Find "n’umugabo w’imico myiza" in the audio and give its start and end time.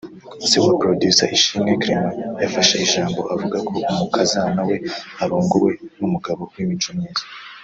5.97-7.25